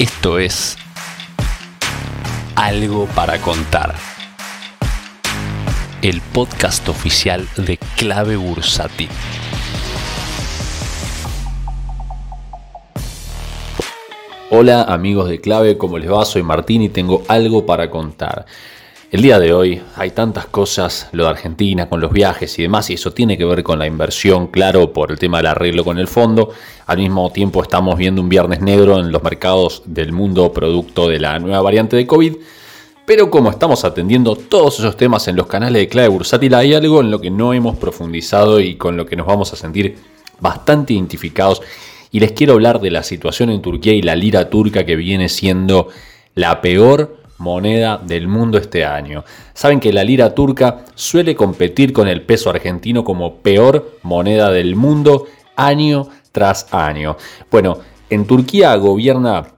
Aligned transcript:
Esto 0.00 0.38
es 0.38 0.78
Algo 2.56 3.04
para 3.14 3.38
contar. 3.42 3.94
El 6.00 6.22
podcast 6.22 6.88
oficial 6.88 7.46
de 7.58 7.76
Clave 7.98 8.36
Bursátil. 8.36 9.10
Hola 14.50 14.84
amigos 14.84 15.28
de 15.28 15.38
Clave, 15.38 15.76
¿cómo 15.76 15.98
les 15.98 16.10
va? 16.10 16.24
Soy 16.24 16.42
Martín 16.42 16.80
y 16.80 16.88
tengo 16.88 17.22
algo 17.28 17.66
para 17.66 17.90
contar. 17.90 18.46
El 19.10 19.22
día 19.22 19.40
de 19.40 19.52
hoy 19.52 19.82
hay 19.96 20.12
tantas 20.12 20.46
cosas, 20.46 21.08
lo 21.10 21.24
de 21.24 21.30
Argentina, 21.30 21.88
con 21.88 22.00
los 22.00 22.12
viajes 22.12 22.56
y 22.60 22.62
demás, 22.62 22.90
y 22.90 22.94
eso 22.94 23.12
tiene 23.12 23.36
que 23.36 23.44
ver 23.44 23.64
con 23.64 23.80
la 23.80 23.88
inversión, 23.88 24.46
claro, 24.46 24.92
por 24.92 25.10
el 25.10 25.18
tema 25.18 25.38
del 25.38 25.46
arreglo 25.46 25.84
con 25.84 25.98
el 25.98 26.06
fondo. 26.06 26.50
Al 26.86 26.98
mismo 26.98 27.28
tiempo 27.32 27.60
estamos 27.60 27.98
viendo 27.98 28.22
un 28.22 28.28
viernes 28.28 28.60
negro 28.60 29.00
en 29.00 29.10
los 29.10 29.20
mercados 29.20 29.82
del 29.84 30.12
mundo 30.12 30.52
producto 30.52 31.08
de 31.08 31.18
la 31.18 31.40
nueva 31.40 31.60
variante 31.60 31.96
de 31.96 32.06
COVID. 32.06 32.36
Pero 33.04 33.32
como 33.32 33.50
estamos 33.50 33.84
atendiendo 33.84 34.36
todos 34.36 34.78
esos 34.78 34.96
temas 34.96 35.26
en 35.26 35.34
los 35.34 35.48
canales 35.48 35.82
de 35.82 35.88
clave 35.88 36.06
bursátil, 36.06 36.54
hay 36.54 36.74
algo 36.74 37.00
en 37.00 37.10
lo 37.10 37.20
que 37.20 37.32
no 37.32 37.52
hemos 37.52 37.76
profundizado 37.78 38.60
y 38.60 38.76
con 38.76 38.96
lo 38.96 39.06
que 39.06 39.16
nos 39.16 39.26
vamos 39.26 39.52
a 39.52 39.56
sentir 39.56 39.96
bastante 40.38 40.92
identificados. 40.92 41.62
Y 42.12 42.20
les 42.20 42.30
quiero 42.30 42.52
hablar 42.52 42.80
de 42.80 42.92
la 42.92 43.02
situación 43.02 43.50
en 43.50 43.60
Turquía 43.60 43.92
y 43.92 44.02
la 44.02 44.14
lira 44.14 44.48
turca 44.48 44.86
que 44.86 44.94
viene 44.94 45.28
siendo 45.28 45.88
la 46.36 46.60
peor 46.60 47.19
moneda 47.40 47.98
del 47.98 48.28
mundo 48.28 48.58
este 48.58 48.84
año. 48.84 49.24
Saben 49.54 49.80
que 49.80 49.92
la 49.92 50.04
lira 50.04 50.34
turca 50.34 50.84
suele 50.94 51.34
competir 51.34 51.92
con 51.92 52.06
el 52.06 52.22
peso 52.22 52.50
argentino 52.50 53.02
como 53.02 53.36
peor 53.36 53.98
moneda 54.02 54.52
del 54.52 54.76
mundo 54.76 55.26
año 55.56 56.08
tras 56.30 56.72
año. 56.72 57.16
Bueno, 57.50 57.78
en 58.08 58.26
Turquía 58.26 58.76
gobierna 58.76 59.54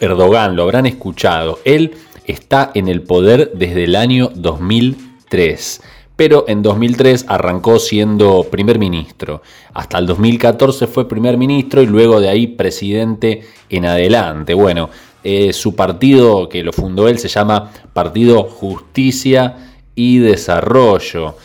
Erdogan, 0.00 0.56
lo 0.56 0.64
habrán 0.64 0.86
escuchado. 0.86 1.60
Él 1.64 1.94
está 2.26 2.72
en 2.74 2.88
el 2.88 3.02
poder 3.02 3.52
desde 3.54 3.84
el 3.84 3.96
año 3.96 4.30
2003 4.34 5.80
pero 6.16 6.44
en 6.46 6.62
2003 6.62 7.26
arrancó 7.28 7.78
siendo 7.78 8.44
primer 8.44 8.78
ministro. 8.78 9.42
Hasta 9.72 9.98
el 9.98 10.06
2014 10.06 10.86
fue 10.86 11.08
primer 11.08 11.36
ministro 11.36 11.82
y 11.82 11.86
luego 11.86 12.20
de 12.20 12.28
ahí 12.28 12.46
presidente 12.46 13.42
en 13.68 13.84
adelante. 13.84 14.54
Bueno, 14.54 14.90
eh, 15.24 15.52
su 15.54 15.74
partido 15.74 16.48
que 16.48 16.62
lo 16.62 16.72
fundó 16.72 17.08
él 17.08 17.18
se 17.18 17.28
llama 17.28 17.72
Partido 17.92 18.44
Justicia 18.44 19.72
y 19.94 20.18
Desarrollo. 20.18 21.36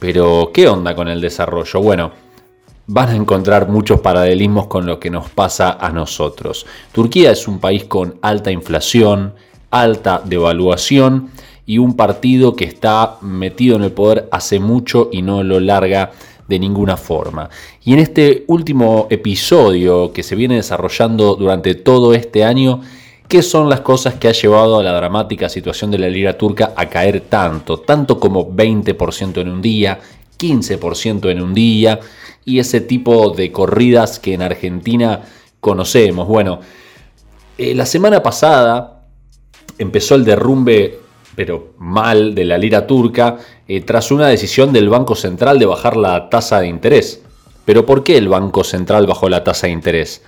Pero, 0.00 0.50
¿qué 0.52 0.66
onda 0.66 0.96
con 0.96 1.06
el 1.06 1.20
desarrollo? 1.20 1.80
Bueno, 1.80 2.10
van 2.88 3.10
a 3.10 3.14
encontrar 3.14 3.68
muchos 3.68 4.00
paralelismos 4.00 4.66
con 4.66 4.86
lo 4.86 4.98
que 4.98 5.10
nos 5.10 5.30
pasa 5.30 5.78
a 5.80 5.90
nosotros. 5.90 6.66
Turquía 6.90 7.30
es 7.30 7.46
un 7.46 7.60
país 7.60 7.84
con 7.84 8.16
alta 8.22 8.50
inflación, 8.50 9.34
alta 9.70 10.20
devaluación 10.24 11.30
y 11.64 11.78
un 11.78 11.94
partido 11.94 12.56
que 12.56 12.64
está 12.64 13.18
metido 13.20 13.76
en 13.76 13.84
el 13.84 13.92
poder 13.92 14.28
hace 14.32 14.58
mucho 14.58 15.08
y 15.12 15.22
no 15.22 15.44
lo 15.44 15.60
larga 15.60 16.10
de 16.48 16.58
ninguna 16.58 16.96
forma. 16.96 17.48
Y 17.84 17.92
en 17.92 18.00
este 18.00 18.44
último 18.48 19.06
episodio 19.10 20.12
que 20.12 20.24
se 20.24 20.34
viene 20.34 20.56
desarrollando 20.56 21.36
durante 21.36 21.76
todo 21.76 22.14
este 22.14 22.44
año, 22.44 22.80
¿Qué 23.32 23.40
son 23.40 23.70
las 23.70 23.80
cosas 23.80 24.16
que 24.16 24.28
ha 24.28 24.32
llevado 24.32 24.78
a 24.78 24.82
la 24.82 24.92
dramática 24.92 25.48
situación 25.48 25.90
de 25.90 25.96
la 25.96 26.10
lira 26.10 26.36
turca 26.36 26.74
a 26.76 26.90
caer 26.90 27.22
tanto? 27.30 27.78
Tanto 27.78 28.20
como 28.20 28.54
20% 28.54 29.40
en 29.40 29.48
un 29.48 29.62
día, 29.62 29.98
15% 30.38 31.30
en 31.30 31.40
un 31.40 31.54
día 31.54 31.98
y 32.44 32.58
ese 32.58 32.82
tipo 32.82 33.30
de 33.30 33.50
corridas 33.50 34.18
que 34.18 34.34
en 34.34 34.42
Argentina 34.42 35.22
conocemos. 35.60 36.28
Bueno, 36.28 36.60
eh, 37.56 37.74
la 37.74 37.86
semana 37.86 38.22
pasada 38.22 39.06
empezó 39.78 40.14
el 40.14 40.26
derrumbe, 40.26 41.00
pero 41.34 41.72
mal, 41.78 42.34
de 42.34 42.44
la 42.44 42.58
lira 42.58 42.86
turca 42.86 43.38
eh, 43.66 43.80
tras 43.80 44.10
una 44.10 44.28
decisión 44.28 44.74
del 44.74 44.90
Banco 44.90 45.14
Central 45.14 45.58
de 45.58 45.64
bajar 45.64 45.96
la 45.96 46.28
tasa 46.28 46.60
de 46.60 46.66
interés. 46.66 47.22
Pero 47.64 47.86
¿por 47.86 48.04
qué 48.04 48.18
el 48.18 48.28
Banco 48.28 48.62
Central 48.62 49.06
bajó 49.06 49.30
la 49.30 49.42
tasa 49.42 49.68
de 49.68 49.72
interés? 49.72 50.22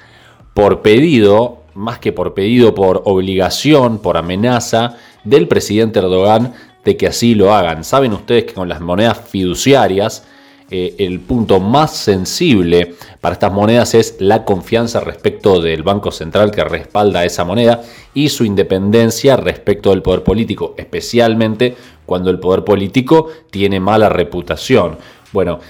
Por 0.54 0.80
pedido 0.80 1.63
más 1.74 1.98
que 1.98 2.12
por 2.12 2.34
pedido, 2.34 2.74
por 2.74 3.02
obligación, 3.04 3.98
por 3.98 4.16
amenaza 4.16 4.96
del 5.24 5.48
presidente 5.48 5.98
Erdogan 5.98 6.54
de 6.84 6.96
que 6.96 7.06
así 7.06 7.34
lo 7.34 7.54
hagan. 7.54 7.84
Saben 7.84 8.12
ustedes 8.12 8.44
que 8.44 8.54
con 8.54 8.68
las 8.68 8.80
monedas 8.80 9.20
fiduciarias, 9.28 10.24
eh, 10.70 10.94
el 10.98 11.20
punto 11.20 11.60
más 11.60 11.94
sensible 11.94 12.94
para 13.20 13.34
estas 13.34 13.52
monedas 13.52 13.94
es 13.94 14.16
la 14.18 14.44
confianza 14.44 15.00
respecto 15.00 15.60
del 15.60 15.82
Banco 15.82 16.10
Central 16.10 16.50
que 16.50 16.64
respalda 16.64 17.24
esa 17.24 17.44
moneda 17.44 17.82
y 18.14 18.30
su 18.30 18.44
independencia 18.44 19.36
respecto 19.36 19.90
del 19.90 20.02
poder 20.02 20.22
político, 20.22 20.74
especialmente 20.78 21.76
cuando 22.06 22.30
el 22.30 22.38
poder 22.38 22.64
político 22.64 23.28
tiene 23.50 23.78
mala 23.78 24.08
reputación. 24.08 24.96
Bueno, 25.32 25.60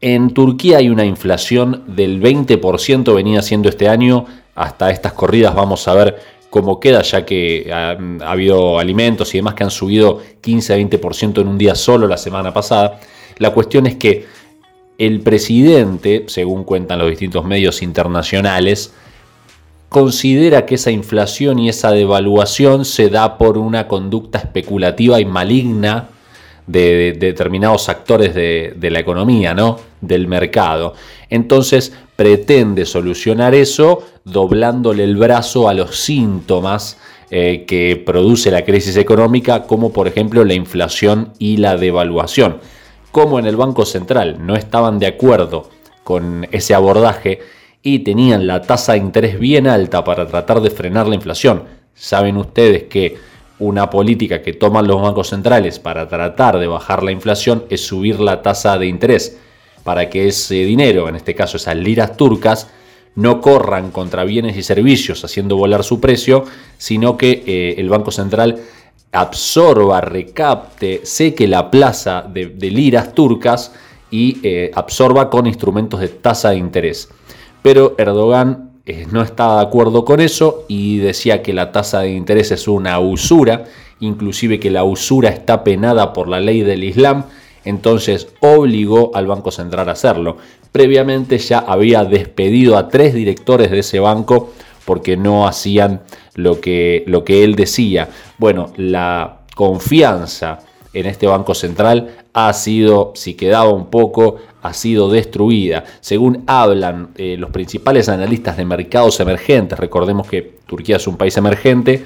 en 0.00 0.32
Turquía 0.32 0.78
hay 0.78 0.88
una 0.88 1.04
inflación 1.04 1.82
del 1.88 2.22
20%, 2.22 3.14
venía 3.14 3.42
siendo 3.42 3.68
este 3.68 3.88
año 3.88 4.26
hasta 4.60 4.90
estas 4.90 5.14
corridas 5.14 5.54
vamos 5.54 5.88
a 5.88 5.94
ver 5.94 6.20
cómo 6.50 6.78
queda, 6.80 7.00
ya 7.00 7.24
que 7.24 7.70
ha, 7.72 7.96
habido 8.30 8.78
alimentos 8.78 9.34
y 9.34 9.38
demás 9.38 9.54
que 9.54 9.64
han 9.64 9.70
subido 9.70 10.20
15 10.42 10.74
a 10.74 10.76
20% 10.76 11.40
en 11.40 11.48
un 11.48 11.56
día 11.56 11.74
solo 11.74 12.06
la 12.06 12.18
semana 12.18 12.52
pasada. 12.52 13.00
La 13.38 13.52
cuestión 13.52 13.86
es 13.86 13.96
que 13.96 14.26
el 14.98 15.20
presidente, 15.20 16.24
según 16.28 16.64
cuentan 16.64 16.98
los 16.98 17.08
distintos 17.08 17.42
medios 17.44 17.80
internacionales, 17.80 18.92
considera 19.88 20.66
que 20.66 20.74
esa 20.74 20.90
inflación 20.90 21.58
y 21.58 21.70
esa 21.70 21.92
devaluación 21.92 22.84
se 22.84 23.08
da 23.08 23.38
por 23.38 23.56
una 23.56 23.88
conducta 23.88 24.38
especulativa 24.38 25.20
y 25.20 25.24
maligna 25.24 26.10
de, 26.66 27.16
determinados 27.18 27.88
actores 27.88 28.34
de, 28.34 28.74
de, 28.76 28.90
la 28.90 29.00
economía, 29.00 29.54
¿no? 29.54 29.78
del 30.02 30.28
mercado. 30.28 30.94
Entonces 31.30 31.92
pretende 32.20 32.84
solucionar 32.84 33.54
eso 33.54 34.02
doblándole 34.24 35.04
el 35.04 35.16
brazo 35.16 35.70
a 35.70 35.72
los 35.72 35.96
síntomas 35.96 36.98
eh, 37.30 37.64
que 37.66 37.96
produce 37.96 38.50
la 38.50 38.62
crisis 38.62 38.98
económica, 38.98 39.62
como 39.62 39.90
por 39.90 40.06
ejemplo 40.06 40.44
la 40.44 40.52
inflación 40.52 41.32
y 41.38 41.56
la 41.56 41.78
devaluación. 41.78 42.58
Como 43.10 43.38
en 43.38 43.46
el 43.46 43.56
Banco 43.56 43.86
Central 43.86 44.36
no 44.44 44.54
estaban 44.54 44.98
de 44.98 45.06
acuerdo 45.06 45.70
con 46.04 46.46
ese 46.52 46.74
abordaje 46.74 47.38
y 47.82 48.00
tenían 48.00 48.46
la 48.46 48.60
tasa 48.60 48.92
de 48.92 48.98
interés 48.98 49.40
bien 49.40 49.66
alta 49.66 50.04
para 50.04 50.26
tratar 50.26 50.60
de 50.60 50.68
frenar 50.68 51.08
la 51.08 51.14
inflación, 51.14 51.62
saben 51.94 52.36
ustedes 52.36 52.82
que 52.82 53.16
una 53.58 53.88
política 53.88 54.42
que 54.42 54.52
toman 54.52 54.86
los 54.86 55.00
bancos 55.00 55.30
centrales 55.30 55.78
para 55.78 56.06
tratar 56.06 56.58
de 56.58 56.66
bajar 56.66 57.02
la 57.02 57.12
inflación 57.12 57.64
es 57.70 57.86
subir 57.86 58.20
la 58.20 58.42
tasa 58.42 58.76
de 58.76 58.88
interés 58.88 59.38
para 59.84 60.10
que 60.10 60.28
ese 60.28 60.56
dinero, 60.64 61.08
en 61.08 61.16
este 61.16 61.34
caso 61.34 61.56
esas 61.56 61.76
liras 61.76 62.16
turcas, 62.16 62.68
no 63.14 63.40
corran 63.40 63.90
contra 63.90 64.24
bienes 64.24 64.56
y 64.56 64.62
servicios 64.62 65.24
haciendo 65.24 65.56
volar 65.56 65.84
su 65.84 66.00
precio, 66.00 66.44
sino 66.78 67.16
que 67.16 67.42
eh, 67.46 67.74
el 67.78 67.88
Banco 67.88 68.10
Central 68.10 68.60
absorba, 69.12 70.00
recapte, 70.00 71.00
seque 71.04 71.48
la 71.48 71.70
plaza 71.70 72.22
de, 72.22 72.46
liras 72.70 73.12
turcas 73.14 73.72
y 74.10 74.38
eh, 74.42 74.70
absorba 74.74 75.28
con 75.28 75.46
instrumentos 75.46 76.00
de 76.00 76.08
tasa 76.08 76.50
de 76.50 76.56
interés. 76.56 77.08
Pero 77.62 77.94
Erdogan 77.98 78.70
eh, 78.86 79.06
no 79.10 79.22
estaba 79.22 79.56
de 79.56 79.66
acuerdo 79.66 80.04
con 80.04 80.20
eso 80.20 80.64
y 80.68 80.98
decía 80.98 81.42
que 81.42 81.52
la 81.52 81.72
tasa 81.72 82.00
de 82.00 82.12
interés 82.12 82.52
es 82.52 82.68
una 82.68 82.98
usura, 83.00 83.64
inclusive 83.98 84.60
que 84.60 84.70
la 84.70 84.84
usura 84.84 85.30
está 85.30 85.64
penada 85.64 86.12
por 86.12 86.28
la 86.28 86.40
ley 86.40 86.62
del 86.62 86.84
Islam 86.84 87.24
entonces 87.64 88.28
obligó 88.40 89.10
al 89.14 89.26
Banco 89.26 89.50
Central 89.50 89.88
a 89.88 89.92
hacerlo. 89.92 90.38
Previamente 90.72 91.38
ya 91.38 91.58
había 91.58 92.04
despedido 92.04 92.76
a 92.76 92.88
tres 92.88 93.14
directores 93.14 93.70
de 93.70 93.80
ese 93.80 94.00
banco 94.00 94.50
porque 94.84 95.16
no 95.16 95.46
hacían 95.46 96.02
lo 96.34 96.60
que, 96.60 97.04
lo 97.06 97.24
que 97.24 97.44
él 97.44 97.54
decía. 97.54 98.08
Bueno, 98.38 98.72
la 98.76 99.40
confianza 99.54 100.60
en 100.92 101.06
este 101.06 101.26
Banco 101.26 101.54
Central 101.54 102.16
ha 102.32 102.52
sido, 102.52 103.12
si 103.14 103.34
quedaba 103.34 103.70
un 103.70 103.86
poco, 103.86 104.36
ha 104.62 104.72
sido 104.72 105.10
destruida. 105.10 105.84
Según 106.00 106.44
hablan 106.46 107.10
eh, 107.16 107.36
los 107.38 107.50
principales 107.50 108.08
analistas 108.08 108.56
de 108.56 108.64
mercados 108.64 109.20
emergentes, 109.20 109.78
recordemos 109.78 110.26
que 110.26 110.58
Turquía 110.66 110.96
es 110.96 111.06
un 111.06 111.16
país 111.16 111.36
emergente, 111.36 112.04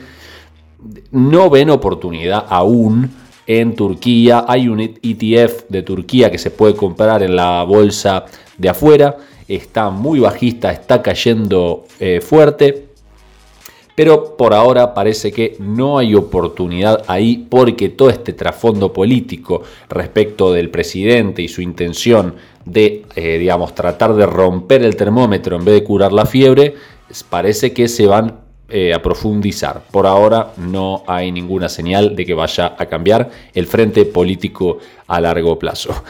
no 1.10 1.48
ven 1.48 1.70
oportunidad 1.70 2.44
aún 2.48 3.10
en 3.46 3.74
Turquía. 3.74 4.44
Hay 4.46 4.68
un 4.68 4.80
ETF 4.80 5.68
de 5.68 5.82
Turquía 5.82 6.30
que 6.30 6.38
se 6.38 6.50
puede 6.50 6.74
comprar 6.74 7.22
en 7.22 7.36
la 7.36 7.62
bolsa 7.64 8.24
de 8.56 8.68
afuera. 8.68 9.16
Está 9.48 9.90
muy 9.90 10.20
bajista, 10.20 10.72
está 10.72 11.02
cayendo 11.02 11.84
eh, 12.00 12.20
fuerte. 12.20 12.88
Pero 13.94 14.36
por 14.36 14.54
ahora 14.54 14.92
parece 14.92 15.30
que 15.30 15.56
no 15.60 15.98
hay 15.98 16.16
oportunidad 16.16 17.04
ahí 17.06 17.46
porque 17.48 17.90
todo 17.90 18.10
este 18.10 18.32
trasfondo 18.32 18.92
político 18.92 19.62
respecto 19.88 20.52
del 20.52 20.68
presidente 20.68 21.42
y 21.42 21.48
su 21.48 21.62
intención 21.62 22.34
de, 22.64 23.04
eh, 23.14 23.38
digamos, 23.38 23.74
tratar 23.74 24.14
de 24.14 24.26
romper 24.26 24.82
el 24.82 24.96
termómetro 24.96 25.56
en 25.56 25.64
vez 25.64 25.74
de 25.74 25.84
curar 25.84 26.12
la 26.12 26.26
fiebre, 26.26 26.74
parece 27.30 27.72
que 27.72 27.86
se 27.86 28.06
van 28.06 28.43
eh, 28.68 28.94
a 28.94 29.02
profundizar. 29.02 29.82
Por 29.90 30.06
ahora 30.06 30.52
no 30.56 31.02
hay 31.06 31.30
ninguna 31.30 31.68
señal 31.68 32.16
de 32.16 32.24
que 32.24 32.32
vaya 32.32 32.74
a 32.78 32.86
cambiar 32.86 33.30
el 33.52 33.66
frente 33.66 34.06
político 34.06 34.78
a 35.06 35.20
largo 35.20 35.58
plazo. 35.58 36.02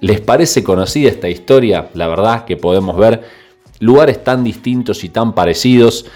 ¿Les 0.00 0.20
parece 0.20 0.62
conocida 0.62 1.08
esta 1.08 1.30
historia? 1.30 1.88
La 1.94 2.08
verdad 2.08 2.44
que 2.44 2.56
podemos 2.56 2.98
ver 2.98 3.22
lugares 3.78 4.22
tan 4.22 4.44
distintos 4.44 5.04
y 5.04 5.08
tan 5.08 5.32
parecidos. 5.34 6.06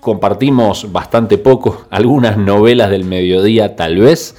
Compartimos 0.00 0.92
bastante 0.92 1.38
poco, 1.38 1.86
algunas 1.90 2.36
novelas 2.36 2.90
del 2.90 3.04
mediodía 3.04 3.74
tal 3.74 3.96
vez, 3.96 4.36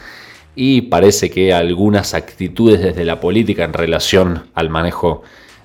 y 0.56 0.82
parece 0.82 1.32
que 1.32 1.54
algunas 1.54 2.14
actitudes 2.14 2.82
desde 2.82 3.04
la 3.04 3.20
política 3.20 3.64
en 3.64 3.74
relación 3.74 4.50
al 4.54 4.70
manejo 4.70 5.24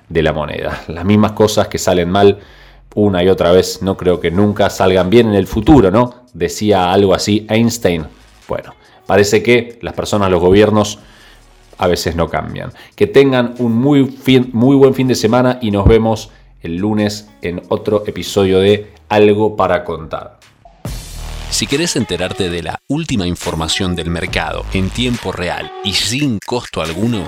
de 0.09 0.23
la 0.23 0.33
moneda. 0.33 0.83
Las 0.87 1.05
mismas 1.05 1.33
cosas 1.33 1.67
que 1.67 1.77
salen 1.77 2.09
mal 2.09 2.39
una 2.95 3.23
y 3.23 3.29
otra 3.29 3.51
vez, 3.51 3.81
no 3.81 3.95
creo 3.95 4.19
que 4.19 4.31
nunca 4.31 4.69
salgan 4.69 5.09
bien 5.09 5.27
en 5.27 5.35
el 5.35 5.47
futuro, 5.47 5.91
¿no? 5.91 6.25
Decía 6.33 6.91
algo 6.91 7.13
así 7.13 7.45
Einstein. 7.49 8.05
Bueno, 8.47 8.73
parece 9.05 9.43
que 9.43 9.77
las 9.81 9.93
personas, 9.93 10.31
los 10.31 10.41
gobiernos, 10.41 10.99
a 11.77 11.87
veces 11.87 12.15
no 12.15 12.29
cambian. 12.29 12.71
Que 12.95 13.07
tengan 13.07 13.55
un 13.59 13.73
muy, 13.73 14.17
muy 14.53 14.75
buen 14.75 14.93
fin 14.93 15.07
de 15.07 15.15
semana 15.15 15.59
y 15.61 15.71
nos 15.71 15.85
vemos 15.85 16.31
el 16.61 16.77
lunes 16.77 17.29
en 17.41 17.61
otro 17.69 18.03
episodio 18.07 18.59
de 18.59 18.91
Algo 19.09 19.55
para 19.55 19.83
contar. 19.83 20.39
Si 21.49 21.67
querés 21.67 21.95
enterarte 21.95 22.49
de 22.49 22.63
la 22.63 22.79
última 22.87 23.27
información 23.27 23.95
del 23.95 24.09
mercado 24.09 24.65
en 24.73 24.89
tiempo 24.89 25.31
real 25.31 25.71
y 25.83 25.93
sin 25.93 26.39
costo 26.45 26.81
alguno, 26.81 27.27